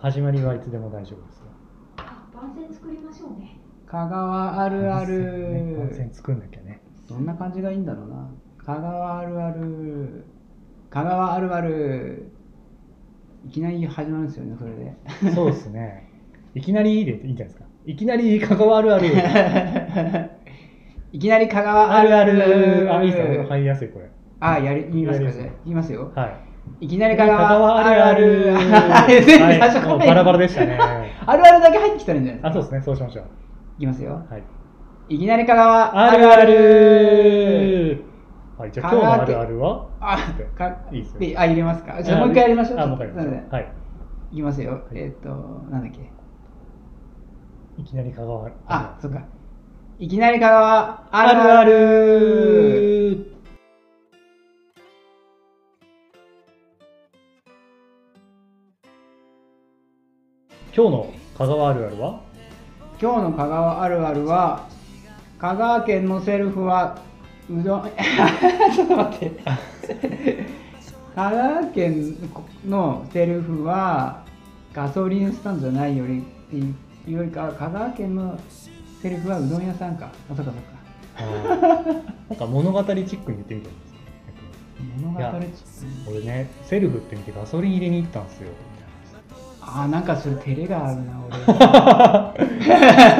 [0.00, 1.46] 始まりはいつでも大丈夫ですよ。
[1.96, 3.58] あ、番宣作りましょうね。
[3.84, 6.80] 香川あるあ番る宣作んなきゃね。
[7.08, 8.30] どんな感じがいいんだろうな
[8.64, 10.24] 香川あるある
[10.88, 12.30] 香川あるある
[13.44, 14.70] いきなり始まるんですよねそれ
[15.30, 16.08] でそうですね。
[16.54, 17.64] いきなりいいでいいんじゃないですか。
[17.84, 19.08] いきなり関わるある。
[21.10, 23.44] いきなり香川あるあるあ、いいですよ。
[23.48, 24.08] 入りやすい、これ。
[24.38, 26.47] あやり言いますかやりやすいじゃあ言いますよはい。
[26.80, 28.54] いきなり香香川川あるある。
[28.56, 30.78] あれ全部最初はいからもうバラバラでしたね。
[31.26, 32.82] あるあるだけ入ってきたらいいんじゃないですあ、かそうですね。
[32.82, 33.24] そうしましょう。
[33.78, 34.42] いきますよはい。
[35.14, 38.04] いきなり香川あるある。
[38.58, 39.86] はい、じゃあ今日のあるあるは？
[40.00, 40.18] あ
[40.56, 43.72] かいいですよであ入れますかじゃあもう一回やりましょうあ、もう一回やりましはい。
[44.32, 45.28] いきますよ、いえっ、と
[45.70, 46.10] なんだっけ
[47.80, 48.54] いきなり関わる。
[48.66, 49.22] あ、そっか。
[50.00, 53.27] いきなり香川ああるある
[60.78, 62.20] 今日の香川あるあるは？
[63.02, 64.68] 今日の香川あるあるは、
[65.40, 67.00] 香川県のセルフは
[67.50, 67.82] うどん、
[68.76, 69.40] ちょっと待って。
[71.16, 72.14] 香川県
[72.64, 74.22] のセルフは
[74.72, 76.74] ガソリンスタンドじゃないよりってい
[77.08, 78.38] うよりかは香川県の
[79.02, 80.12] セルフはうどん屋さんか。
[80.30, 80.78] あ、そっかそっか。
[82.30, 83.94] なんか物語チックに言ってみたんです
[85.02, 85.34] 物語いや
[86.08, 88.52] 俺ねセルフって見てガソリン入れに行ったんですよ
[89.70, 91.36] あーなんかそれ照れがあるな俺。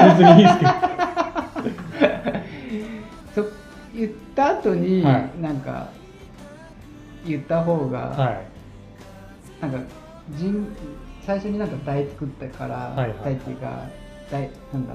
[0.09, 0.71] 別にいいですけど
[3.35, 3.51] そ
[3.95, 5.89] 言った後に、はなんか
[7.27, 8.47] 言った方が、はい。
[9.61, 9.79] なんか
[10.37, 10.67] 人
[11.27, 13.19] 最初になんか題作ったから、はいはい。
[13.25, 13.83] 題っていうか
[14.31, 14.95] 題なんだ？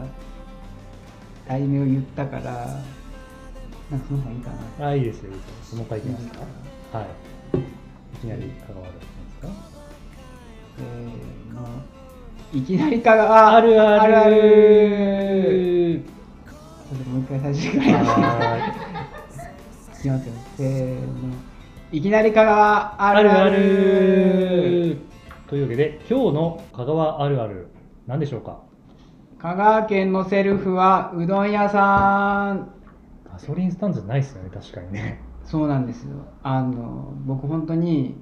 [1.47, 2.43] 題名を言ったから
[3.91, 4.87] なんかその方がいいかな。
[4.87, 5.77] あいいですよいいですよ。
[5.77, 6.39] もう一回いきますか
[6.97, 7.07] はい。
[7.57, 7.61] い
[8.21, 9.05] きなり香川あるあるで
[9.51, 9.72] すか？
[10.77, 11.67] せーの
[12.53, 13.81] いきなりかがある。
[13.81, 14.25] あるある。
[14.25, 14.35] ある
[16.89, 18.71] それでもう一回最初からい
[20.01, 21.33] きますよせーの
[21.91, 23.31] いきなり香川あある。
[23.31, 24.97] あるある。
[25.47, 27.67] というわけで今日の香川あるある。
[28.07, 28.59] 何でしょうか
[29.39, 32.73] 香川県のセルフはうどん屋さん
[33.31, 36.11] ガソリンスタンドじゃないですよね確かにねそうなんですよ
[36.43, 38.15] あの僕本当に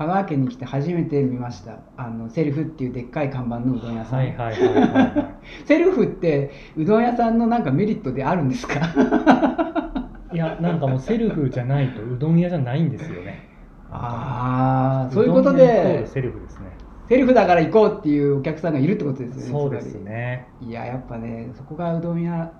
[0.00, 1.76] 香川県に来て初めて見ました。
[1.98, 5.34] あのセルフっていうでっかい看板のうどん屋さん、はいはいはいはいはい。
[5.68, 8.76] セルフってうどん屋さんのなんかメリットであるんですか？
[10.32, 13.46] いやなんかもうセルフじゃないとうどん屋じゃないんですよね。
[13.90, 16.68] ああそういうことでルセルフですね。
[17.06, 20.46] セルフだから行こうっていうお客さんがいるってことですよねそうですね。
[20.62, 22.50] いややっぱねそこがうどん屋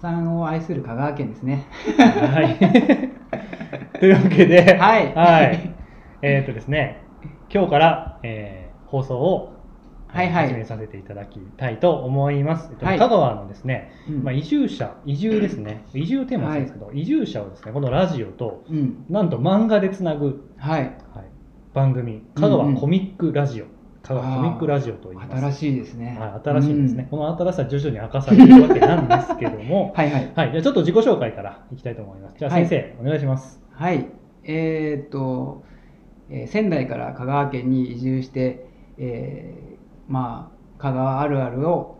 [0.00, 1.66] さんを愛する香川県ですね。
[1.98, 2.56] はい。
[3.98, 5.12] というわけではい。
[5.14, 5.75] はい
[6.26, 7.02] えっ、とですね
[7.52, 9.52] 今日から、えー放送を
[10.08, 10.48] はいはい。
[10.48, 12.98] 始めさせていただきたいと思います、えっとはい。
[12.98, 14.22] 香川のですね、うん。
[14.22, 15.84] まあ、移住者移住ですね。
[15.92, 19.04] 移住テーマなんですけど、移住者をですねこのラジオとうん。
[19.10, 20.80] なんと漫画でつなぐ、はい。
[20.80, 20.92] はい、
[21.74, 23.66] 番組香川コミックラジオ、
[24.04, 25.42] 香川コミックラジオと言います。
[25.42, 27.08] 新しいですね、はい、新しいですね、うん。
[27.10, 29.92] この新しさ徐々に明かされるわけなんですけども。
[29.96, 30.32] はいはい。
[30.34, 32.38] はい、じゃあちょっと自己紹介からいきたいと思います。
[32.38, 32.66] じゃあはい。
[32.66, 33.60] 先生、お願いします。
[33.72, 34.06] はい、
[34.44, 35.64] えーっと、
[36.30, 38.66] えー仙台から香川県に移住して、
[38.98, 39.76] えー
[40.08, 41.98] まあ、香川あるあるを、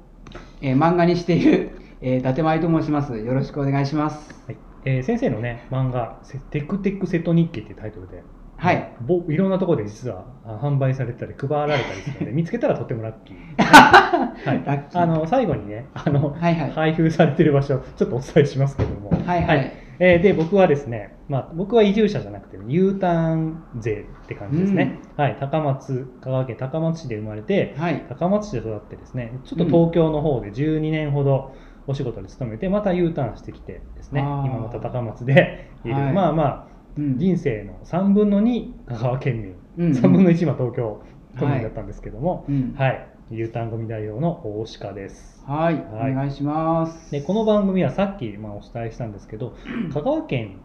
[0.60, 1.70] えー漫画にしている、
[2.00, 3.16] えー伊達舞と申します。
[3.16, 4.34] よろしくお願いします。
[4.46, 8.22] はいえー先生のね、漫画、せテクテク瀬戸日記っていうタイトルで、
[8.58, 8.92] はい。
[9.02, 13.36] ぼいろんなところで実はあ販売されてたり、配られたりするので、 見つけたらとてもラッキー。
[13.62, 25.02] はいラッキーあの最後にねあの、はいはい配布されてる場所、ちょっとお伝えしますけども、はいはいえーで、僕はですね、まあ、僕は移住者じゃなくて、U ターン勢って感じですね。
[25.16, 28.04] はい、高松、香川県高松市で生まれて、はい。
[28.08, 31.54] 高松市で育ってですねちょっと東京の方で12年ほど
[31.86, 36.12] お仕事で勤めてまた U ターンしてきてですね今また高松でいる、はい。
[36.12, 37.18] まあまあうん。
[37.18, 39.42] 人生の3分の2香川県
[39.76, 39.92] 民、うん。
[39.92, 41.04] 3分の1は東京
[41.38, 42.74] 都民だったんですけども、うん。
[42.76, 47.10] はい、U ターン組代表の大鹿ですはい、はいお願いします。
[47.10, 49.56] でこの番組はさっき、まあ、お伝えしたんですけど
[49.92, 50.60] 香川県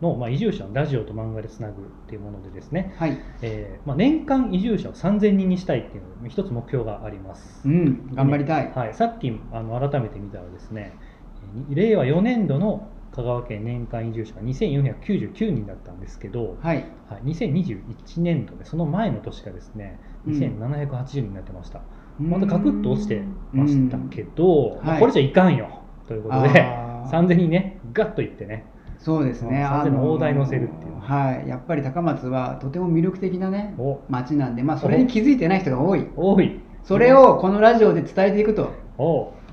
[0.00, 3.18] の、まあ、移住者のラジオと漫画でつなぐっていうものでですね、はい。
[3.42, 8.70] えーまあ、年間移住者を3000人にしたいっていう一つ目標がありますうん、頑張りたい。
[8.72, 16.84] はい、さっきあの改めて見たらですね、えー令和4年度の香川県年間移住者が2499人だったんですけど、はい。
[17.08, 21.80] はい、2021年度でその前の年がですねうん2780人になってました、
[22.20, 23.22] うんまたガクッと落ちて
[23.52, 25.00] ましたけど、まあはい。
[25.00, 25.82] これじゃいかんよ。
[26.08, 27.10] ということであー。
[27.26, 28.64] 3000人ねガッといってね。
[28.98, 29.58] そうですね。
[29.58, 30.98] うん3000の大台乗せるっていう。
[31.00, 31.48] はい。
[31.48, 34.00] やっぱり高松はとても魅力的なね、お。
[34.08, 36.06] 町なんで、まあそれに気づいてない人が多い。
[36.16, 36.60] 多い。
[36.82, 38.72] それをこのラジオで伝えていくと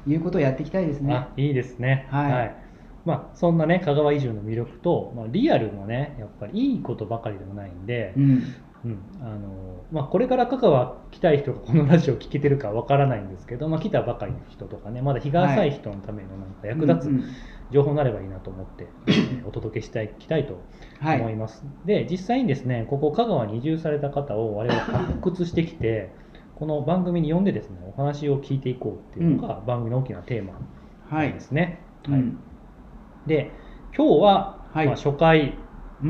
[0.07, 1.13] いうことをやっていきたいですね。
[1.13, 2.07] あいいですね。
[2.09, 2.55] はい。
[3.05, 8.23] まあ、そんなね、香川移住の魅力と、まあ、リアルもね、やっぱりいいことばかりでもないんで、うん。
[8.85, 8.99] うん。
[9.21, 18.87] あのまあ、これから香川来たい人がこのラジオ聞けてるかわからないんですけど、まあ、来たばかりの人とかね、まだ日が浅い人のためのなんか役立つ情報になればいいなと思って、
[19.45, 20.61] お届けしたいきたいと
[20.99, 21.19] はい。
[21.19, 21.65] 思います。
[21.85, 26.11] で、実際にですね、ここ香川に移住された方を我々発掘してきて、
[26.55, 30.53] この番組に呼んでですね、お話を聞いていこうっていうのが番組の大きなテーマ
[31.09, 31.79] はいなんですね。
[32.07, 32.19] はい。
[32.19, 32.37] うん
[33.25, 33.51] で、
[33.95, 34.85] 今日は、はい。
[34.85, 35.62] まあ、初回うん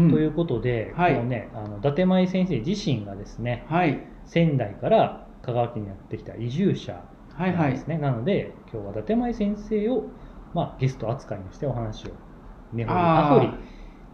[0.09, 1.15] ということで、はい。
[1.15, 3.99] このね、あの伊達舞先生自身がですね、はい。
[4.25, 7.03] 仙台から香川県にやってきた移住者
[7.35, 7.57] はいはい。
[7.57, 7.97] なんですね。
[7.97, 10.05] なので、今日は伊達舞先生を、
[10.53, 12.11] まあ、ゲスト扱いにしてお話を
[12.71, 13.49] 根掘り葉掘り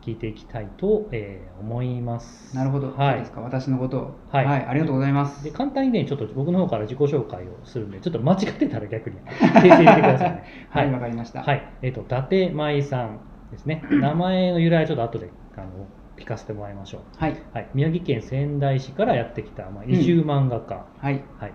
[0.02, 2.56] 聞いていきたいと、えー思います。
[2.56, 3.12] なるほど、はい。
[3.12, 3.42] そうですか。
[3.42, 4.20] 私のことを。
[4.32, 4.46] はい。
[4.46, 5.44] ありがとうございます。
[5.44, 10.44] で簡単にね、ちょっと僕の方から自己紹介をするんで、ちょっと間違ってたら逆に訂正してくださいね。
[10.70, 10.92] はい。
[10.92, 11.44] わ、かりました。
[11.44, 13.20] はい、えっ、と、伊達舞さん
[13.52, 13.84] ですね。
[13.92, 17.04] 名前の由来はちょっと後であの聞かせてもらいましょう。
[17.18, 17.50] はい。
[17.54, 21.24] はい、宮城県仙台市からやってきた、まあ、移住漫画家、はい。
[21.38, 21.54] はい。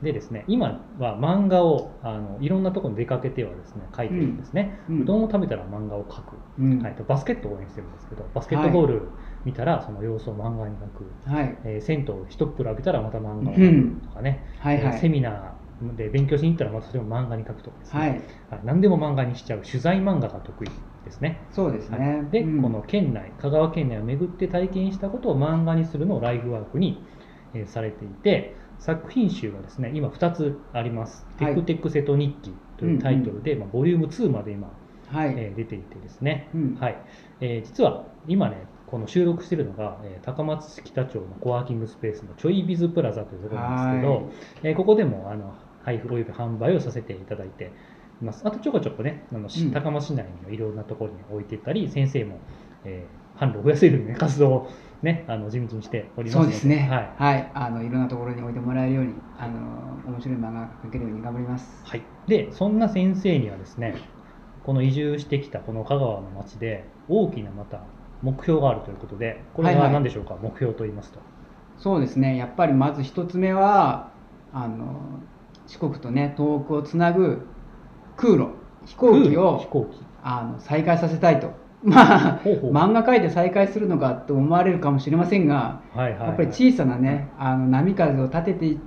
[0.00, 4.84] でですね、今は漫画をあのいろんなところに出かけてはですね、描いてるんですね。
[4.88, 5.06] ううん。
[5.06, 6.36] どんを食べたら漫画を描く。
[6.58, 6.78] うん。
[6.82, 9.12] はい、とバスケットを応援してるんですけど、バスケットボール
[9.44, 11.12] 見たらその様子を漫画に描く。
[11.26, 11.58] はい。
[11.64, 14.00] えー銭湯一風呂浴びたらまた漫画をう描ん。
[14.00, 14.84] くとかね、はいはい。
[14.84, 18.10] えーセミナーで勉強しに行ったらまたそれを漫画に描くとかですね、はい。
[18.50, 18.60] はい。
[18.64, 20.68] 何でも漫画にしちゃう取材漫画が得意
[21.04, 21.48] ですね。
[21.52, 22.00] そうですはい。
[22.00, 22.62] ねで、うん。
[22.62, 27.06] この県内、香川県内を巡って体験したことを漫画にするのをライフワークに、
[27.54, 31.26] えーされていて、作品集がですね、今2つあります。
[31.38, 31.54] はい。
[31.54, 36.74] テクテク瀬戸日記というタイトルで、まあ、ボリューム2まで今、はい、えー出ていてですね、うん。
[36.76, 37.04] はい。
[37.40, 44.06] えー実は今ね、この収録しているのが、えー高松市北町のコワーキングスペースのちょいビズプラザというところなんですけはい。
[44.06, 44.32] ど、
[44.62, 45.58] えーここでもあの
[45.88, 47.72] 配布および販売をさせていただいて
[48.20, 48.42] います。
[48.44, 52.40] あとちょこちょこね、あの高松市内にもいろんなところに置いてたり、先生も、
[52.84, 54.70] えー販路を増やせるように、ね、活動を、
[55.00, 56.88] ね、あの地道にしておりますそうですね。
[56.90, 57.14] はい。
[57.16, 61.66] はい、あのいろんなところに置いてもらえるようにあの面白い漫画が描けるように頑張ります。
[61.84, 63.94] はい、でそんな先生にはですね
[64.64, 67.78] この移住してきたこの香川の町で大きなまた
[68.22, 69.86] 目標があるということでこれはいはい。
[69.86, 71.20] は何でしょうか、目標と言いますと。
[71.78, 72.36] そうですね。
[72.36, 74.10] やっぱりまず一つ目は
[74.52, 75.20] あの
[75.68, 77.46] 四国とね東北をつなぐ
[78.16, 78.48] 空路
[78.86, 80.08] 飛行機を飛行機。
[80.20, 81.52] あの再開させたいと。
[81.84, 82.72] まあほうほう。
[82.72, 88.80] 漫画描いて再開するのかと思われるかもしれませんがはいはい、はい、やっぱり小さなねあの波風を立ててい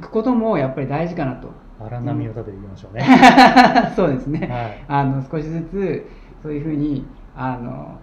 [0.00, 1.48] くこともやっぱり大事かなと。
[1.80, 3.04] 荒波を立てていきましょうね、
[3.96, 4.84] そうですね、はい。
[4.86, 6.06] あの少しずつ
[6.40, 7.04] そういうふうに
[7.36, 7.98] あの、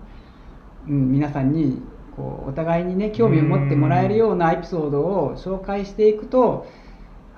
[0.89, 1.81] うん、皆さんに
[2.15, 6.67] こうお互いにね興味を持ってもらえるようなエピソードを紹介していくと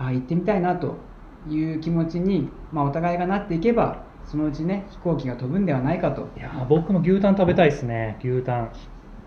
[0.07, 0.95] あ行ってみたいなと
[1.47, 6.27] いう気持ちに、まあ、お互いがなっていけばそのうちね飛行機が飛ぶんではないかと。
[6.37, 8.71] いやー僕も牛タン食べたいですね牛タン。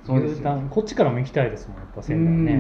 [0.09, 2.53] 牛タンこっちからも行きたいですもんやっぱ仙台ね、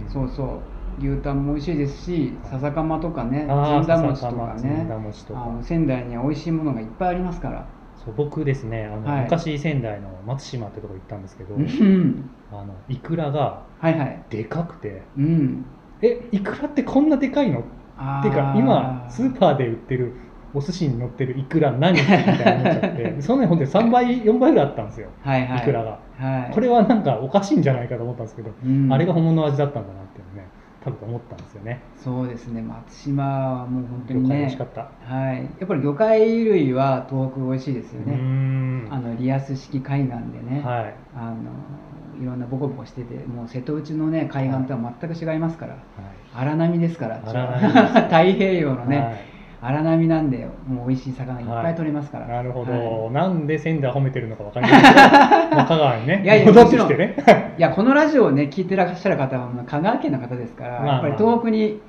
[0.00, 0.08] うん。
[0.08, 0.60] そうそう。
[0.98, 3.48] 牛タンも美味しいですし笹かまとかねずん
[3.86, 4.86] だ餅とかね。
[5.26, 5.44] とか。
[5.44, 7.66] あの仙台には美味しいものがいっぱいありますから。
[8.04, 9.22] そう僕ですねあの、はい。
[9.24, 12.30] 昔仙台の松島ってとこ行ったんですけど、うん。
[12.52, 14.24] あのイクラがはいはい。
[14.30, 15.64] でかくてうん
[16.02, 17.64] えイクラってこんなでかいの？
[17.96, 20.12] あっていうか今スーパーで売ってる
[20.52, 21.94] お寿司に乗ってるイクラ何？
[21.94, 23.16] みたいな思っちゃって。
[23.22, 25.08] そのねほんで3倍4倍ぐらいあったんですよ。
[25.22, 25.58] はいはい。
[25.58, 26.54] イクラが、はい。
[26.54, 28.92] これはなんかおかしいんじゃないかと思ったんですけど、うん。
[28.92, 30.48] あれが本物の味だったんだなっていうのね
[30.84, 31.80] 多分思ったんですよね。
[31.96, 32.60] そうですね。
[32.60, 34.28] 松島はもう本当魚にね。
[34.28, 34.80] 介美味しかった、
[35.14, 35.36] はい。
[35.38, 38.16] やっぱり魚介類は東北美味しいですよね。
[38.16, 38.88] ん。
[38.90, 40.94] あのリアス式海岸でね、はい。
[41.16, 41.36] あの
[42.20, 45.82] いろんなボコボコしててもう瀬戸内のね海岸とは全く違いますからはい。
[46.34, 49.34] 荒波ですから 太平洋のね、はい。
[49.64, 55.00] 荒波なんでもう美味しい魚いっぱい取れますから、なるほど、はなんで仙台褒めてるのかわかりませんけど
[55.56, 57.16] まあ香川にねいやいや戻ってきてね。
[57.56, 60.92] い、 いやこのラジオをね聞いてらっしゃる方は香川県の方ですから、まあまあ。
[60.92, 61.80] やっぱり東北に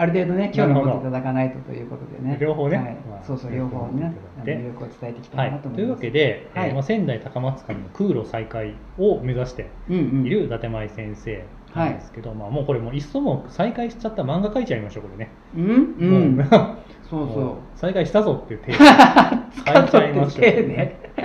[0.00, 2.38] ある程度ね興味を持っていただかないとということでね。
[2.40, 2.76] 両方ね。
[2.78, 2.94] はい。
[3.06, 4.16] まあそうそう両方ね。
[4.42, 6.68] 魅力を伝えていきたはいいなと思というわいます、けで、はい。
[6.68, 9.94] えーまあ、仙台高松間の空路再開を目指してい
[10.30, 15.64] る伊達舞先生なんですけど、まあ、もうこれもういっそもう再開しちゃった漫画描いちゃいましょうこれね、うん
[15.98, 16.36] うん。
[16.36, 16.46] もう
[17.10, 17.54] そうもそう。
[17.74, 20.96] 再開したぞっていうテーマ書いちゃいましょう、手ね。
[21.16, 21.22] は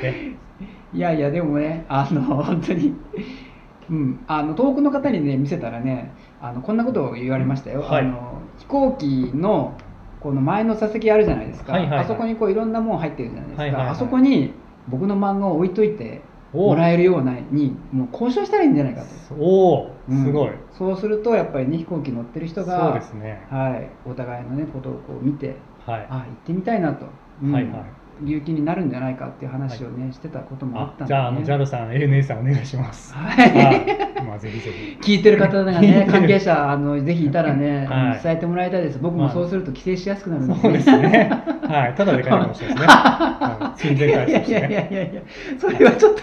[0.00, 0.04] い。
[0.04, 0.36] ね。
[0.94, 2.94] いやいやでもねあの本当に。
[3.90, 4.24] うん。
[4.28, 8.04] あの遠くの方にね見せたらねあのこんなことを言われましたよ、はい。
[8.04, 9.76] あの飛行機の
[10.20, 11.98] この前の座席あるじゃないですか、はいはいはい。
[12.00, 13.90] あそこにこういろんなもん入ってるじゃないですか、はいはいはい。
[13.90, 14.52] あそこに
[14.88, 19.34] 僕の漫画を置いといておもらえるようなにもう交渉したらいいんじゃないかと。
[19.34, 23.46] おすごい、そうするとやっぱりね飛行機乗ってる人がそうですね。
[23.50, 26.06] はい、お互いのねことをこう見てはい。
[26.08, 27.06] あ行ってみたいなと、
[27.42, 27.52] うん。
[27.52, 27.72] はいはい
[28.22, 33.12] 流気になるんじゃないかっていう話をね、してたこともあったんで、ね、あじゃああの JAL さん ANA さんお願いします。
[33.14, 33.50] はい。
[33.50, 34.70] はいまあぜひぜ
[35.00, 35.14] ひ。
[35.14, 38.20] 聞いてる方がね 関係者あのぜひいたらね、はい。
[38.22, 38.98] 伝えてもらいたいです。
[38.98, 41.30] 僕もそうすると帰省しやすくなるんで、そうですね。
[41.68, 41.94] はい。
[41.94, 45.20] ただで帰るかもしれないですね、 はい、親善大使としいやいやいやいやいや
[45.58, 46.22] それはちょっと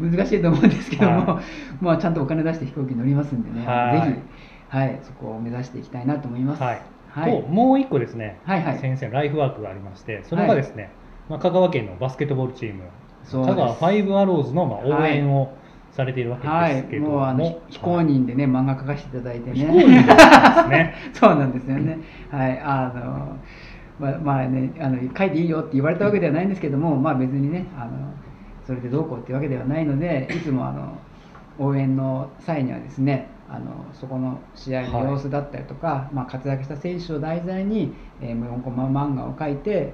[0.00, 1.40] 難しいと思うんですけども、は
[1.80, 4.08] まあちゃんとお金出して飛行機乗りますんでね、はい。
[4.08, 4.44] ぜひ
[4.76, 4.98] はい。
[5.02, 6.62] そこを目指していきたいなと思います。
[6.62, 6.80] はい。
[7.08, 7.42] はい。
[7.42, 8.78] ともう一個ですね、はいはい。
[8.78, 10.90] 先生のライフワークがありましてそれがですね、
[11.28, 12.82] まあ、香川県のバスケットボールチーム。
[13.30, 15.56] 香川ファイブアローズのまあ応援を
[15.92, 19.56] されているわけはいですけども、もうあの非公認でね、漫画描かせていただいてね。
[19.56, 20.94] 非公認ですね。
[21.14, 21.98] そうなんですよね。
[22.30, 23.36] はい、あの、
[23.98, 27.90] まあ、まあね、あの、書いていいよって言われたわけではないんですけども、まあ別にね、あの、
[28.66, 30.98] それでどうこうっていうわけではないので、いつもあの、
[31.58, 39.92] 応援の際にはですね、あのそこの試合の様子だったりとか、まあ、活躍した選手を題材に、えー、4コマ漫画を書いて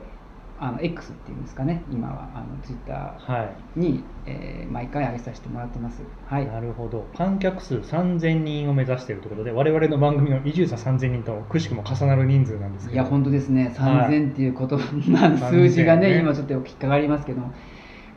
[0.62, 1.82] あの X っていうんですかね。
[1.90, 6.02] 今はあのツイッタはーに、えー毎回上げさせてもらってます。
[6.26, 6.42] はい。
[6.44, 7.10] い、なるほど。
[7.16, 12.94] 観客数3000人を目指しているということで我々の番組の移住者3000人とくしくも重なる人数なんですけど。
[12.94, 14.10] いや本当ですね、はい。
[14.10, 17.54] 3000っていうこと、まあ、数字がね、3000ね今ちょっと引っかかりますけども、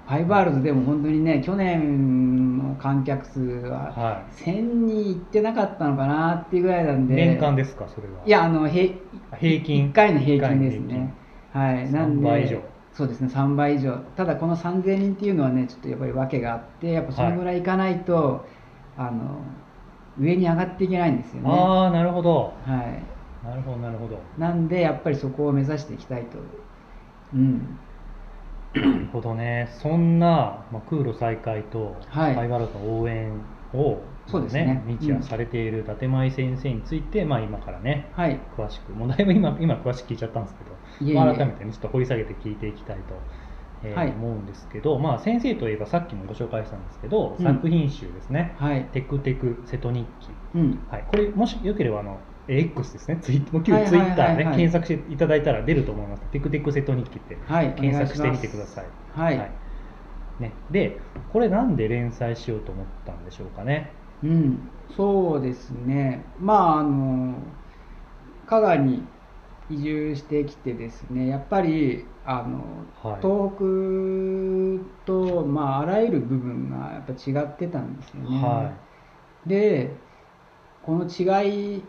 [0.06, 8.24] ファイバールズでも本当にね、去年の観客数はは1000人いってなかったのかなっていうぐらいなんい、で、年間ですかそれは。
[8.26, 8.96] いや、あの平
[9.40, 9.90] 平均。
[9.90, 11.23] 1回の平均ですね。
[11.54, 12.62] はい、なんで3倍以上。
[12.92, 18.50] そうですね、3倍以上、ただこの3000人っていうのはね、ちょっとやっぱり訳があって、やっぱそのぐらいいかないと、
[18.96, 19.66] あの
[20.18, 21.76] 上に上がっていけないんですよね。
[21.76, 22.64] ああなるほど。
[22.66, 23.20] はい。
[23.42, 24.34] なるほどなるほど。
[24.36, 26.40] なんでやっぱりそこを目指していきたいと。
[27.34, 27.80] うん。
[28.80, 29.68] なるほどね。
[29.82, 32.40] そんな、まあ、空路再開とフはい。
[32.40, 34.84] ァイバーローズの応援を、そうですね。
[34.88, 38.40] 日夜されている伊達舞先生について、まあ、今からねはい。
[38.58, 43.16] 詳しくもうだいぶ今今詳しく聞いちゃったんですけどまあ改めてねちょっと掘り下げて聞いていきたいと、
[43.84, 44.12] えーはい。
[44.12, 47.44] 思うんですけど、まあ、先生といえばさっきもご紹介したんですけど、うん。
[47.44, 48.56] 作品集ですね。
[48.58, 50.30] はい「テクテク瀬戸日記。
[50.56, 53.18] うん。」はい、これもしよければあの X ですね。
[53.22, 57.74] ツイ旧ツイッターね検索していただいたら出ると思います「テクテク瀬戸日記」ってはい。
[57.76, 58.86] 検索してみてください。
[59.12, 59.52] はい。
[60.40, 61.00] ね、で
[61.32, 64.70] これなんで連載しようと思ったんでしょうかねうん。
[64.96, 66.34] そうですね。
[66.40, 67.36] まあ、あの、
[68.46, 69.08] 香川に
[69.70, 78.38] 移住してきてですね、やっぱり、あの、はい東北と、まあ、あらゆる部分がやっぱ違ってたんですよね。
[78.38, 78.74] は
[79.46, 80.02] で
[80.82, 81.86] この違いっ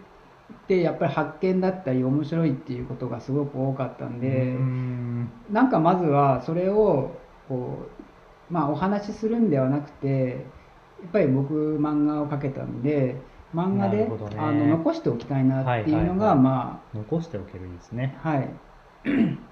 [0.68, 10.63] てやっぱり発見だったり面白いっていうことがすごく多かったんい、で、うーんなんかまずはそれをこうまあお話しするんではなくてや
[11.04, 13.16] っぱり僕漫画を描けたんで
[13.54, 14.10] 漫画で、ね。
[14.36, 16.38] あの残しておきたいなっていうのが、はいはいはい。
[16.38, 18.18] ま残しておけるいいですね。
[18.24, 18.50] あはい、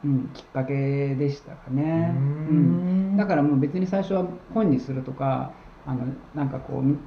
[0.05, 2.13] うん、きっかけでしたかね。
[2.15, 3.17] うーん。
[3.17, 5.53] だからもう別に最初は本にするとか
[5.87, 6.99] あのなんかこうみ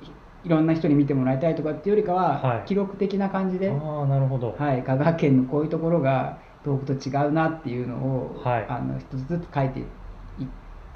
[0.43, 2.67] いろんな人に見てもらいたいとかっていうよりかは、はい。
[2.67, 8.65] 記録的な感じで、ああなるほど、はい、香川県のこういうところが東北と違うなっていうのを、はい。
[8.69, 10.04] あの一つずつ書いていって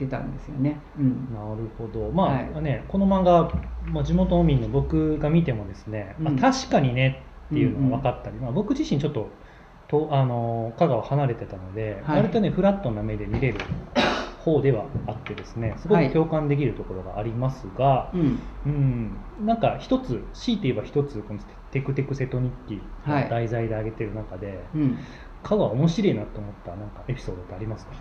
[0.08, 0.84] たんですよね。
[0.98, 1.34] うん。
[1.34, 2.12] なるほど。
[2.12, 2.64] まあ、はい。
[2.64, 3.54] ねこの漫画、
[3.86, 6.28] まあ、地元民の僕が見てもですね、うん。
[6.40, 9.40] あ確かにねっていうのが分かったり、まあ、僕自身ちょっと
[9.88, 12.18] とあの香川離れてたので、はい。
[12.18, 13.60] 割とねフラットな目で見れる
[14.40, 18.40] 方ではあってですねすごはいく共感できるところがありますが、うん。
[18.66, 21.40] うん、なんか一つ強いて言えば一つこの
[21.72, 22.82] 「テクテク瀬戸日記」
[23.30, 24.98] 題材で挙げてる中で、うん、
[25.44, 27.94] 香川面白いなと思ったなんかエピソードってありますか？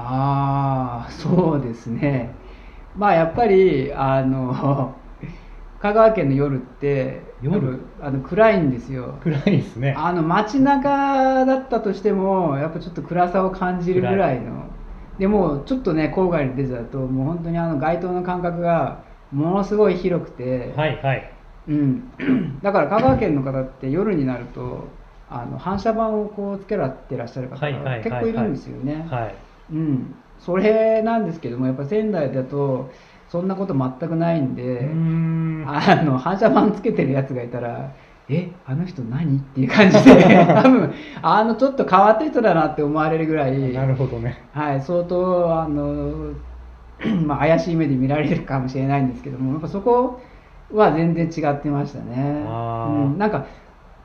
[0.00, 2.30] ああそうですね。
[2.96, 4.94] まあやっぱりあの
[5.82, 7.80] 香川県の夜って夜？
[8.00, 9.18] あの暗いんですよ。
[9.20, 9.94] 暗いですね。
[9.96, 14.66] あの街中だったとしてもやっぱちょっと暗さを感じるぐらいの。
[15.18, 19.02] でもちょっとね郊外に出ちゃうともう本当にあの街灯の間隔が
[19.32, 21.32] ものすごい広くて、はいはい。
[21.66, 22.12] うん、
[22.62, 24.84] だから香川県の方って夜になると
[25.28, 28.10] あの反射板をこうつけらってらっしゃる方はいはいはいはい。
[28.10, 29.06] が結構いるんですよね。
[29.10, 32.90] はいうん、それなんですけどもやっぱ仙台だと
[33.28, 34.88] そんなこと全くないんうで。
[35.70, 37.92] あの反射板つけてるやつがいたら
[38.30, 39.38] えあの人何？
[39.38, 40.14] っていう感じで
[40.62, 44.38] 多分あのちょっと変わった人だなって思われるぐらい、なるほどね。
[44.52, 46.32] はい、相当あの、
[47.24, 50.20] まあ、怪しい目で見られるかもしれないんですけどもやっぱそこ
[50.72, 52.44] は全然違ってましたね。
[52.46, 53.46] うん、なんか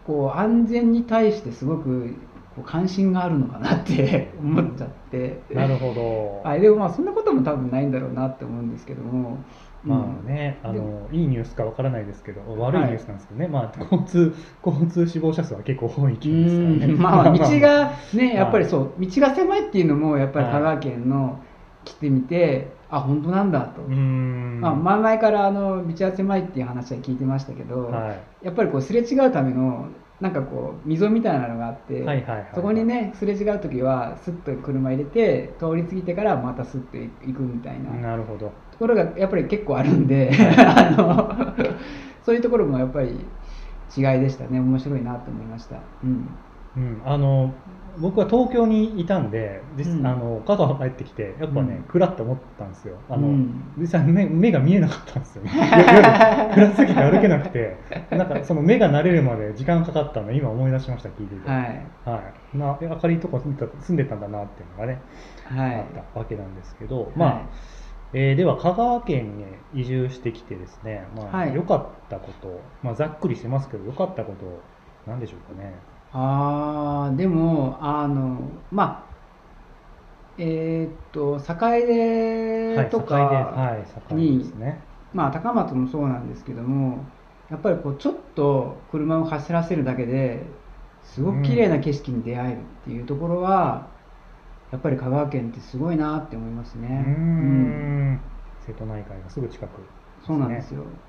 [0.08, 2.16] こう安全に対してすごく
[2.62, 5.42] 関心があるのかなって 思っちゃって。
[5.52, 9.44] なるほど、はい、でもまあそんなことも多分ないんだろうなって思うんですけども、
[9.84, 14.34] まあね、あのいいニュースかわからないですけど悪いニュースなんですけどね、まあ交通
[14.64, 16.86] 交通死亡者数は結構多い気うですからね。
[16.88, 16.98] ん。
[17.00, 18.72] まあ 道がねやっぱりはい。
[18.72, 20.54] そう道が狭いっていうのもやっぱりはい。
[20.54, 21.40] 香川県の
[21.84, 28.46] 来てみてあ本当なんだと、まあ、前々からあの道は狭いっていう話は聞いてましたけど、はい。
[28.46, 29.88] やっぱりこうすれ違うための
[30.22, 32.06] なんかこう溝みたいなのがあって、
[32.54, 37.90] そこにねすれ違う時はスッと車入れて通り過ぎてからまたスッと行くみたいな。
[37.90, 38.52] なるほど。
[38.72, 41.34] ところがやっぱり結構あるんで あの
[42.22, 43.26] そういうところもやっぱり
[43.98, 44.60] 違いでしたね。
[44.60, 46.30] 面白いなと思いました、うん、
[46.78, 47.52] うん、あの
[48.00, 50.08] 僕は東京にいたんで、実うん。
[50.08, 51.84] あの香川帰ってきてやっぱね、うん。
[51.84, 52.98] 暗って思ったんですよ。
[53.10, 53.74] あの、うん。
[53.78, 55.44] 実際目目が見えなかったんですよ
[56.54, 57.78] 暗すぎて歩けなくて、
[58.12, 61.50] なんかその目が慣れるまで時間かかったの今思い出しました聞いてて。
[61.50, 61.86] はい。
[62.06, 62.22] は
[62.54, 62.58] い。
[62.58, 65.02] な明るいとこ住んでた住んでたんだなっていうのがね、
[65.46, 65.76] はい。
[65.76, 65.84] あっ
[66.14, 67.44] たわけなんですけど、まあ、はい。
[68.16, 69.46] えーでは香川県に
[69.82, 71.56] 移住してきてですね、まあはい。
[71.56, 74.34] 良かったこと、まあ、ざっくりしてますけど良かったこ
[75.06, 75.93] となんでしょうかね。
[76.14, 79.14] あーでもあのまあ
[80.38, 84.86] えーっと栄はい、とか、境で、はい、境にですね。
[85.12, 87.18] まあ高松もそうなんですけども
[87.50, 90.62] やっぱりこうちょっと車を走らせるだけで
[91.02, 94.00] すごく綺麗な景色に出会えるっていうところは、
[94.72, 97.24] やっぱり香川県ってすごいなって思いますね。
[97.40, 98.22] うーん
[98.60, 99.92] 瀬戸内海がすぐ近く、
[100.22, 101.04] そうなんですよ。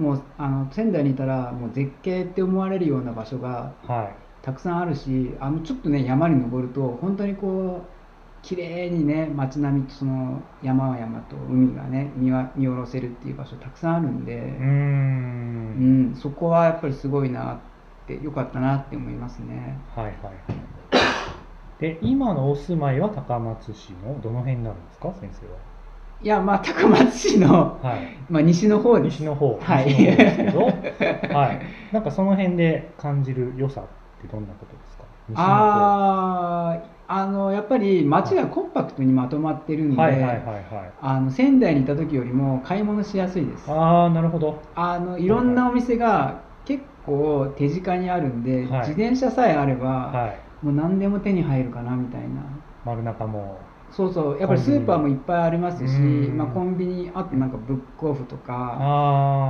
[0.00, 4.14] もうあの仙台にいたらもう絶景って思われるような場所がはい。
[4.42, 8.00] たくさんあるしあのちょっとね山に登ると本当にこう
[8.42, 17.58] 綺麗にね街並みとその山は山と海がね見わ見下ろせるっていう場所たくさんあるんで、うんん、そこはやっぱりすごいなっ
[18.06, 19.78] てよかったなって思いますね。
[19.94, 20.34] はいはいはい。
[21.80, 25.46] で、今のお住まいは高松市のどの辺になるんですか、先生
[26.22, 27.90] いやまあ高松市の、は。
[27.90, 27.98] はい。
[28.28, 29.14] まあ、西の方です。
[29.20, 30.64] 西の方、はい西の方ですけど、
[31.34, 31.60] はい。
[31.92, 33.84] なんかその辺で感じる良さっ
[34.20, 35.04] てどんなことですか？
[35.28, 40.02] 西の方あーあのやっぱり街がコンパクトにまとまってるんで。
[41.02, 43.68] あの仙台にいた時よりも買い物しやすいです。
[43.70, 44.62] ああ、なるほど。
[44.74, 50.26] あのいろんなお店が結構手近にあるんで、はい自転車さえあれば、は
[50.62, 50.64] い。
[50.64, 52.42] もう何でも手に入るかなみたいな。
[52.84, 53.69] 丸中も。
[53.90, 56.36] そうそうやっぱりスーパーもいっぱいありますし、うん。
[56.36, 58.76] まあ、コンビニあとなんかブックオフとか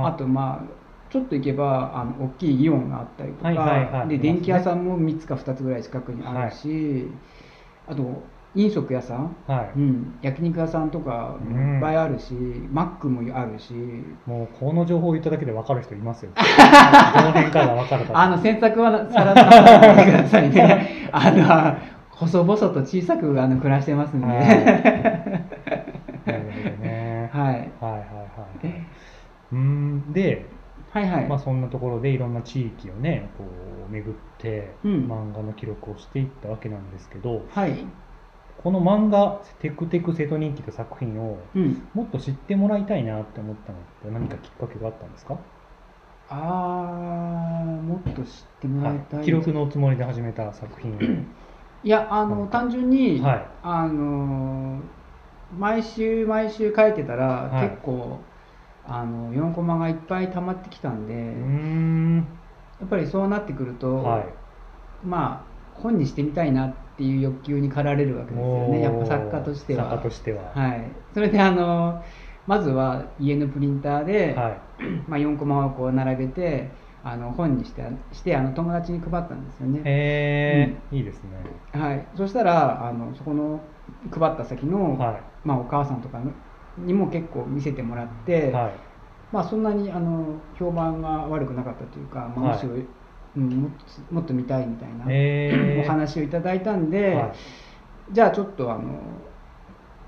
[0.05, 4.07] あとまあちょっと行けばあの大きいイオンがあったりとか、はいはいはい。
[4.07, 7.07] で電気屋さんも3つか2つぐらい近くにあるし、
[7.87, 8.23] あと
[8.55, 9.71] 飲食屋さん、はい。
[9.77, 12.33] うん、焼肉屋さんとかもいっぱいあるし、
[12.71, 13.73] マックもあるし。
[14.25, 16.31] もうこの情報を言っただけで分かる人いますよ。
[16.35, 18.21] どの辺から分かるか。
[18.21, 24.65] あの洗濯はさらさらないでくださいねあの細々と小さくあの暮らしてますんで、はい。
[26.25, 27.29] なるほどね。
[27.33, 28.87] はい、はいはいはいはい。
[29.51, 31.25] うーんで、はいはい。
[31.27, 35.07] まあそんなところでいろんな地域をね、こう巡ってうん。
[35.07, 37.87] 漫画の記録をしていったわけなんですけど、はい、
[38.57, 45.39] この漫画「テクテク瀬戸人気」という作品をうん、もっと知ってもらいたいなって思ったのって何かきっかけがあったんですか、
[46.27, 50.97] あーもっと知ってもらいたい、はい、記録のつもりで始めた作品
[51.83, 53.45] いやあの単純に、はい。
[53.63, 54.79] あの
[55.57, 57.69] 毎週毎週書いてたら、はい。
[57.69, 58.19] 結構
[58.87, 61.13] あの4コマがいっぱい溜まってきたんで、
[62.79, 64.25] やっぱりそうなってくると、はい。
[65.05, 69.85] まあ本にしてみたいなっていう欲求に駆られるわけですよねやっぱ作家としては。
[69.85, 70.51] 作家としては。
[70.53, 72.03] はい、それであの
[72.47, 74.61] まずは家のプリンターで、はい。
[75.07, 76.71] まあ、4コマをこう並べて
[77.03, 81.81] あの本にしてしてあの友達に配ったんですよね、へえ、いいですね。
[81.81, 83.59] はい、そしたらあのそこの
[84.11, 86.31] 配った先の、はまあ、お母さんとかの
[86.77, 88.71] にも結構見せてもらって、いはい。
[89.31, 90.25] まあ、そんなにあの
[90.59, 92.71] 評判が悪くなかったというか、まあ、むしろ、
[93.37, 95.05] うん、もっともっと見たいみたいな、
[95.81, 97.33] お話をいただいたんで、はい。
[98.11, 98.99] じゃあちょっとあの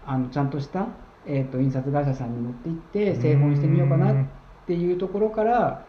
[0.06, 0.88] あのちゃんとした、
[1.25, 4.25] えー、と印刷会社さんに持って行って製本してみようかなっ
[4.67, 5.86] ていうところから、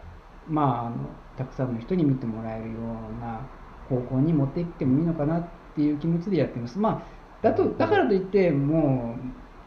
[0.48, 0.96] まあ、あの
[1.36, 3.40] たくさんの人に見てもらえるような
[3.88, 6.78] 方向に持っていってもいいのかなっていう気持ちでやってます。
[6.78, 7.02] まあ、
[7.42, 9.16] だとだからといっても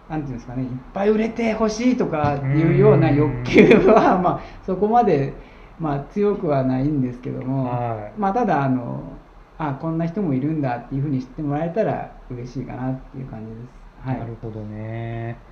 [0.10, 5.34] うなんていうんですかねいっぱい売れてほしいとかっていうような欲求は、まあ、そこまで、
[5.80, 7.66] まあ、強くはないんですけども。
[7.66, 9.18] はまあ、ただあの
[9.58, 13.64] あこんな人もいるんだっていうふうに知ってもらえたら嬉しいかなっていう感じです。
[14.06, 15.47] い、はいなるほどね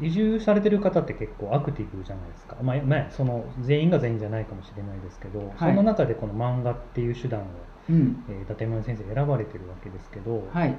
[0.00, 7.44] 移住されてる方って結構アクティブじゃないですか、まあね、その全員が全員じゃないかもしれないですけど、その中でこの漫画っていう手段を、
[7.88, 8.24] うん。
[8.28, 10.74] えー伊達村先生選ばれてるわけですけど、はい。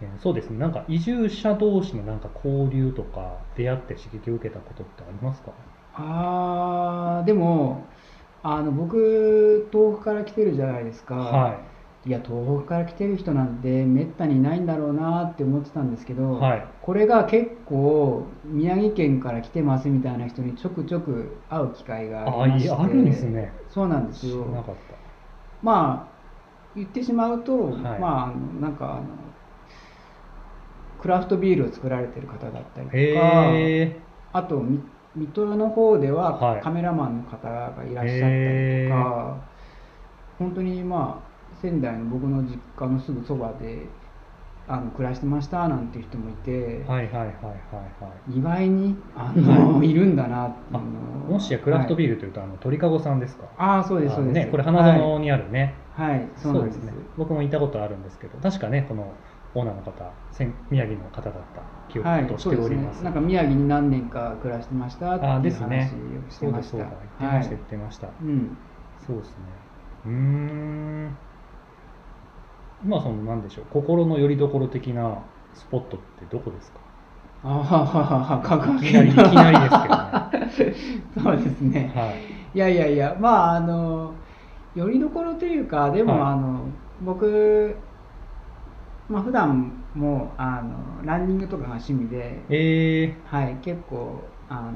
[0.00, 0.58] えーそうですね。
[0.58, 5.52] なんか移住者同士のなんか交流とか出会って刺激を受けたことってありますか？
[5.94, 7.84] あーでも
[8.42, 11.77] あの僕東北から来てるじゃないですか、はい
[12.10, 23.52] や東北から来てる人なんてめったにいないんだろうなって思ってたんですけい、ど、はい、これが結構宮城県から来てますみたいな人にちょくちょく会う機会があありましていあるんですね。
[23.68, 24.44] そうなんですよ。
[25.62, 26.18] まあ
[26.74, 28.00] 言ってしまうと、はい。
[28.00, 29.36] まああのなんかあの
[30.98, 33.00] クラフトビールを作られてる方だったりとたか
[33.54, 34.00] へ
[34.32, 34.80] あとみ
[35.14, 36.60] 水戸の方でははい。
[36.60, 39.50] カメラマンの方がいらっしゃったりとか、
[40.38, 41.27] 本当にまあ
[41.60, 43.86] 仙台の僕の実家のすぐそばで
[44.66, 47.32] あの暮らしてましたなんていう人もいて、えはいはいはいはい
[48.04, 48.38] はい。
[48.38, 53.48] 意外にあの、い、るんだなっていうあのをもしやクラフトビーールというと、あの鳥かごさんですか？
[53.56, 54.34] ああそうですそうです。
[54.34, 56.84] ね、これ花園にあるね、はい、はい、そうです。
[56.84, 56.92] ね。
[57.16, 59.14] 僕も行ったことあるんですけど確かねこの
[59.54, 60.12] オーナーの方
[60.70, 65.90] 宮城の方だった記はい憶としております,、なんか宮城に何年か暮らしてましたっていうあ話をですね。
[66.28, 66.70] してました。
[66.70, 68.08] そうだそうだ言ってました、言ってました。
[68.20, 68.58] うん
[69.06, 69.44] そうですね。
[70.04, 71.18] うーん
[72.84, 75.18] 今その何でしょう心の拠り所的な
[75.54, 76.78] スポットってどこですか？
[77.42, 80.84] あはははは香川いきなりいき県のなりですけどね。
[81.22, 81.92] そうですね。
[81.94, 82.14] はい。
[82.54, 84.14] いやいやいやまああの
[84.74, 86.22] よりどころというかでも、はい。
[86.32, 86.66] あの
[87.02, 87.76] 僕
[89.08, 94.72] まあ普段もあのランニングとかが趣味で、えはい、結構あの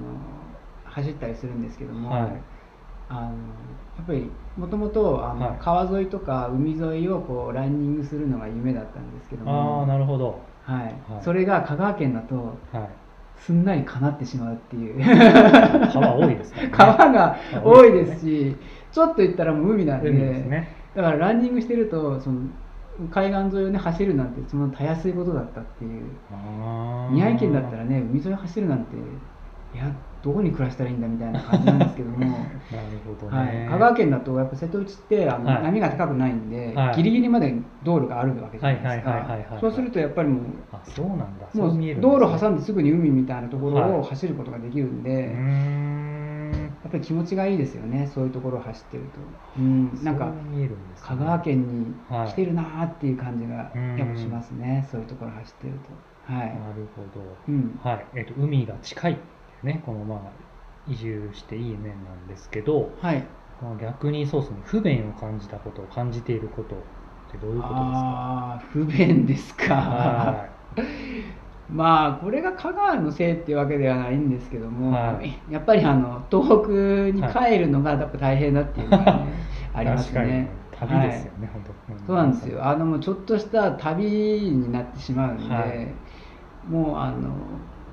[0.84, 2.42] 走ったりするんですけども、はい。
[3.08, 3.32] あの
[3.96, 5.59] やっぱりもともとあの、はい。
[5.61, 10.40] 川沿いとか海沿いをこうランニングするのが夢だったんですけどー、あもあなるほど。
[10.62, 10.85] はい。
[11.12, 11.24] はい。
[11.24, 12.88] それが香川県だとはい。
[13.37, 14.98] すんなり叶ってしまうっていう。
[15.92, 16.70] 川多いですからね。
[16.76, 18.57] 川が多いですし
[18.92, 20.68] ちょっと行ったらもう海なんで海ですね。
[20.94, 22.40] だからランニングしてるとその
[23.11, 26.02] 海岸沿いをね走るなんてそのたやすいことだったっていう。
[27.11, 29.90] 宮城県だったらね海沿い走るなんていや
[30.22, 32.18] どこに暮らしたらいいんだみたいな感じなんですけども、
[32.70, 33.46] なるほどはい。
[33.46, 35.62] ね、、香川県だとやっぱ瀬戸内ってあの、はい。
[35.64, 36.96] 波が高くないんで、はい。
[36.96, 41.48] ギリギリまで道路があるわけじゃないですはいはいはいはいはいかそうするとやっぱりもうあそうなんだ。
[41.52, 43.90] 道路ん挟んですぐに海みたいなところはい。
[43.90, 46.52] を走ることができるんで、うーん。
[46.82, 49.20] やっぱり気持ちがいいですよねそういうところを走ってると、
[49.58, 50.68] うん、なんかね
[51.00, 53.96] 香川県にはい来てるなーっていう感じがうん。
[53.96, 55.90] やっぱしますね、そういうところ走ってると。
[56.22, 57.37] はい、なるほど。
[57.48, 58.06] うん、はい。
[58.14, 59.18] えっと海が近い
[59.62, 60.20] ねこのまあ
[60.87, 63.25] 移住していい面なんですけど、はい。
[63.62, 67.81] まあ、逆にそうですね不便を感じたこと感じていることってどういうことですか？
[67.81, 69.75] ああ不便ですか。
[69.77, 70.46] は
[71.70, 75.33] まあこれが香川のせいっていうわけではないんですけども、はい。
[75.48, 76.70] やっぱりあの東北
[77.16, 79.12] に帰るのがやっぱ大変だっていうのが、ね
[79.75, 80.48] ありますね。
[80.79, 82.66] 旅ですよね、本当そうなんですよ。
[82.66, 85.88] あのもうちょっとした旅になってしまうんで、はい。
[86.68, 87.31] もうあの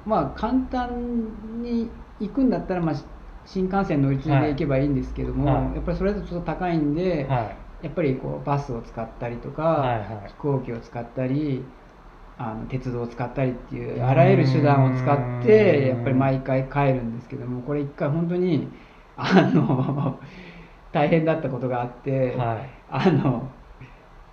[0.05, 3.05] まあ簡単に行くんだったら、まあ、し
[3.45, 5.75] 新幹線乗り継いで行けばいいんですけども、はい。
[5.75, 7.43] やっぱりそれだとちょっと高いんで、は
[7.81, 7.85] い。
[7.85, 10.29] やっぱりこうバスを使ったりとか、はいはい。
[10.29, 11.65] 飛行機を使ったり
[12.38, 18.73] あの鉄道を使ったりっていうあらゆる手段を使ってうんやっぱり毎回帰るんですけどもこれ一回本当に
[19.15, 20.19] あの
[20.91, 22.69] 大変だったことがあって、はい。
[22.89, 23.51] あの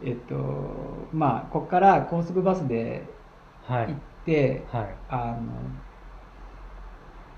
[0.00, 3.14] えっとまあここから高速バスで
[3.66, 3.86] はい。
[3.88, 4.15] 行って、
[4.72, 4.94] はい。
[5.08, 5.52] あの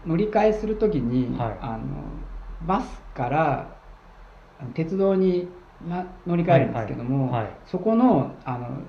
[0.06, 1.58] 乗り換えする時に、はい。
[1.60, 1.78] あの
[2.66, 3.76] バスから
[4.74, 5.48] 鉄道に
[5.86, 7.52] な乗り換えるんですけども、はいはいはい。
[7.66, 8.82] そこのあの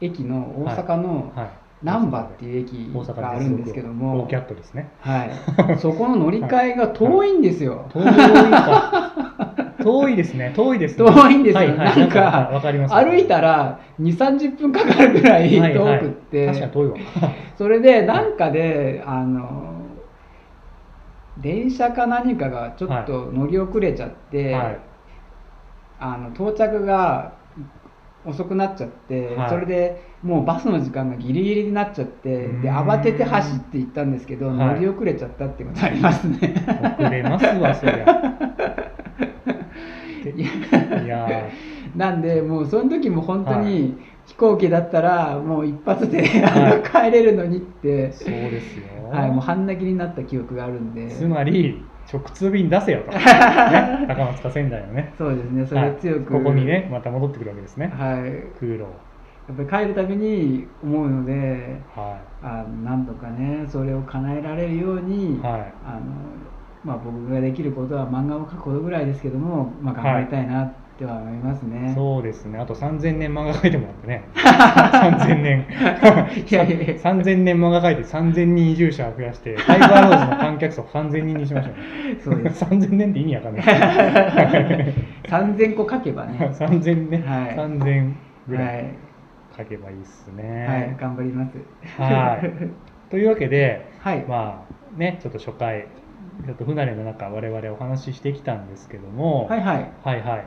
[0.00, 1.50] 駅の大阪のはい。
[1.82, 7.88] 難波っていう駅があるんですけどオもーキャットですねはい、そこの乗り換えが遠いんですよ。
[7.92, 9.14] 遠いか
[9.82, 10.52] 遠いですね。
[10.54, 11.10] 遠いですね。
[11.10, 11.58] 遠いんですよ。
[11.58, 12.20] はいはい、なんか
[12.52, 12.94] わかります。
[12.94, 16.00] 歩いたら2 3 0分かかるぐらいはいはい。
[16.00, 16.96] 遠くって、確かに遠いわ。
[17.56, 19.80] それでなんかであの
[21.38, 24.78] 電車か何かがちょっと乗り遅れちゃって、はい。
[25.98, 27.34] あの到着が
[28.24, 29.48] 遅くなっちゃって、はい。
[29.50, 34.56] それでもうバスの時間がギリギリになっちゃってで慌てて走って行ったんですけど、はい。
[34.56, 36.54] 乗り遅れちゃったってことありますね。
[36.98, 38.89] 遅れますわそりゃ
[40.32, 40.46] でい
[41.08, 41.50] やー。
[41.96, 46.82] なんでもうその時も本当に飛行機だったらもう一発で、はい。
[46.82, 51.08] 帰れるのにって、そうですよ、はい、もう半泣きになった記憶があるんで。
[51.08, 55.12] つまり直通便出せよと、 ね、高松か仙台のね。
[55.16, 57.92] そうですね、それ強く、はいここにねまた戻ってくるわけですね。
[57.96, 58.82] はい、空路。
[58.82, 58.86] を
[59.48, 65.74] やっぱり帰るたびに思うのではあなんとかねそれを叶えられるように、いはい。
[65.84, 66.00] あの
[66.84, 71.92] まあ、僕ができることは漫画を描くことぐらいですけども、まあ、頑張りたいなっては思いますね。
[71.94, 72.58] そうですね。
[72.58, 74.24] あと3000年漫画描いてもらってね。
[74.34, 75.66] 3000年。
[76.50, 76.94] いやいやいや。
[76.94, 81.74] 3000年漫画描いて3000人移住者を増やしてタイガーローズの観客数を3000人にしましょう。
[81.74, 82.64] ねそうです。
[82.64, 83.64] 3000年って意味わかんない。
[85.24, 87.56] 3000個書けばね、3000ね、はい。
[87.56, 88.12] 3000
[88.48, 88.86] ぐはらいい。
[89.56, 90.96] 書けばいいっすはい、ね。
[90.98, 91.56] 頑張ります。
[91.98, 92.50] はい。
[93.10, 95.86] というわけで、はい、まあね、ちょっと初回、
[96.46, 100.46] ちょっと不慣れの中、我々お話ししてきたんですけども、はい、はい、はいはい。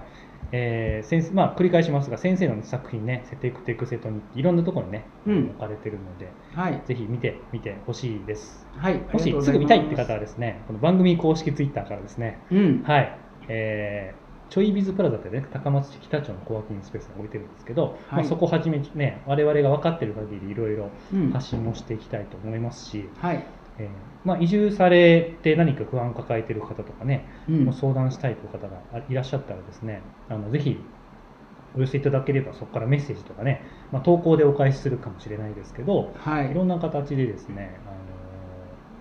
[0.55, 5.45] えー先生まあ、繰り返しますが、先生の作品ね、セテクテクセトニいろんなところにね、うん。
[5.49, 8.67] 置かれてるので、はい、ぜひ見てみてほしいです。
[8.77, 23.43] はい、もしすぐ見たいって方はですね、この番組公式ツイッターからですね、うん、はい、えーちょいビズプラザってね、高松市北町のコワーキングスペースに置いてるんですけど、まあ、はいそこをはじめね、我々が分かってる限りいろいろうん、発信もしていきたいと思いますし、はい、
[23.79, 23.89] えー
[24.23, 27.65] まあ、移住されて何か不安を抱えている方とかね、うん。
[27.65, 30.77] もう相談したいという方がいらっしゃったらですね、あのぜひ
[31.75, 36.51] お寄せいただければそこからメッセージとかね、まあ、投稿でお返しするかもしれないですけど、はい。
[36.51, 37.95] い、ろんな形でですね、あの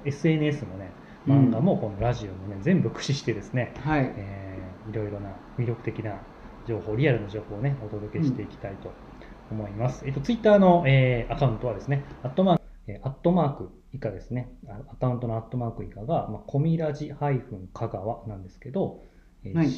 [0.05, 6.21] SNS もね、うん漫画もこのラジオもね、全部駆使してですね、はい、えーいろいろな魅力的な
[6.67, 8.93] 情報、リアルな情報をね、お届けしていきたいと
[9.51, 10.05] 思います。
[10.05, 19.03] えっと、ツイッターの、えーアカウントはですね、アットマーク、えーアットマーク以下ですね、あアカウントのアットマーク以下が、まあ、コミラジハイフン香川なんですけど、
[19.45, 19.69] えーはい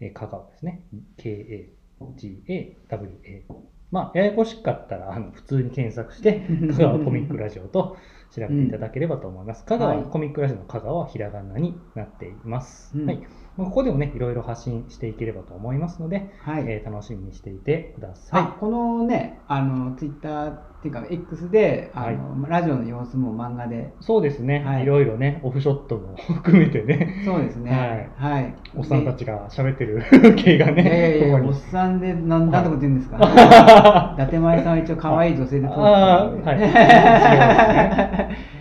[0.00, 0.82] えー香川ですね。
[1.16, 1.72] K、A、
[2.16, 3.44] G、A、W、A。
[3.90, 7.96] まあ、ややこしかったら、あの普通に検索して、 香川コミックラジオと
[8.30, 9.64] 調べていただければと思います。
[9.64, 12.96] 香川はいコミックラジオの香川はひらがなになっています。
[12.96, 13.26] うんはい。
[13.56, 16.64] まあここでもね、いろいろ発信していければと思いますので、はい。
[16.66, 18.42] えー楽しみにしていてください。
[18.42, 24.84] あこのね、あのツイッターっていうか X であの、ラジオの様子も漫画で、そうですね、はい。
[24.84, 28.10] い、ろいろね、オフショットも 含めてね、そうですね。
[28.16, 28.54] はい。
[28.76, 30.02] おっさんたちが喋ってる
[30.36, 36.60] 系がね、いやいやいや、おっさんでなんはいなんてこと言うんですか、伊達前さんは一応可愛い女性で撮ってはい。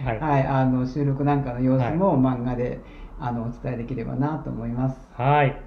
[0.05, 0.19] はい。
[0.19, 2.79] はい、あの収録なんかの様子も漫画で、
[3.19, 4.97] あのお伝えできればなと思います。
[5.13, 5.61] はい。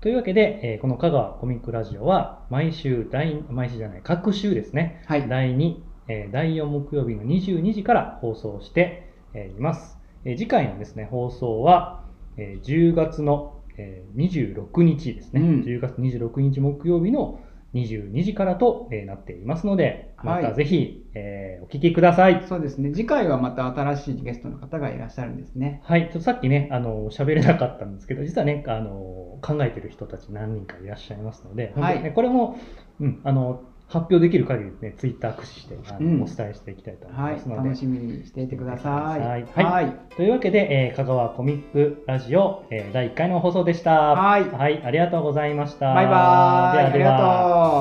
[0.00, 5.76] というわけで、えーこの香川コミックラジオは、毎週第、毎週じゃない、各週ですね、はい第2、
[6.08, 9.98] えー第4木曜日の22時から放送して、えーいます。
[10.24, 12.04] えー次回のですね、放送は、
[12.36, 17.40] えー10月の、えー26日ですね、うん10月26日木曜日の
[17.74, 22.44] 22時からと、えーなっていますので、まはいたぜひ、えーお聞きください。
[22.48, 22.92] そうですね。
[22.94, 25.82] 次回はまた新しいゲストの方がいらっしゃるんですね。
[25.84, 32.58] はい、ちょっとさっきね、あの、喋れなかったんですけど、実はね、あの、考えてる人たち何人かいらっしゃいますので、はいこれも、
[33.00, 36.22] うん、あの、発表できる限りね、ツイッター駆使して、あのうん。
[36.22, 39.20] お伝えしていきたいと思いはいます、ので、楽しみにしていてください。
[39.20, 39.46] はい。
[39.54, 40.14] はい。
[40.14, 44.12] というわけで、えー香川コミックラジオ、えー第1回の放送でした。
[44.14, 44.50] はい。
[44.50, 45.94] はい、ありがとうございました。
[45.94, 46.92] バイバーイ。
[46.92, 47.16] ではでは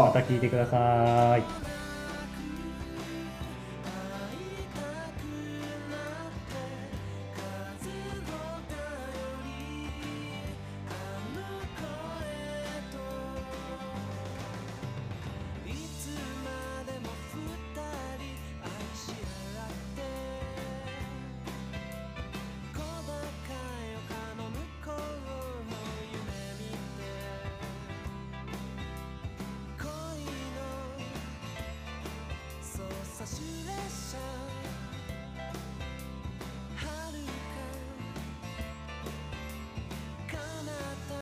[0.05, 0.21] ありがとう。
[0.21, 1.76] また聞いてください。